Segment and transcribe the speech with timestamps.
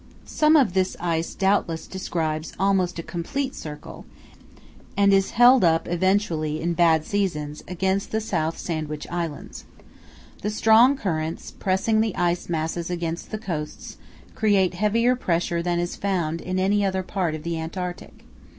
[0.25, 4.03] Some of this ice doubtless describes almost a complete circle,
[4.97, 9.65] and is held up eventually, in bad seasons, against the South Sandwich Islands.
[10.41, 13.97] The strong currents, pressing the ice masses against the coasts,
[14.33, 18.25] create heavier pressure than is found in any other part of the Antarctic.